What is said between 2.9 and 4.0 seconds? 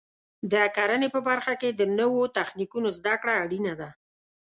زده کړه اړینه ده.